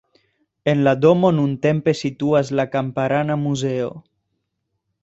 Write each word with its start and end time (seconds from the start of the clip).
En 0.73 0.79
la 0.87 0.93
domo 1.01 1.31
nuntempe 1.41 1.95
situas 2.01 2.51
la 2.61 2.67
kamparana 2.73 3.39
muzeo. 3.47 3.97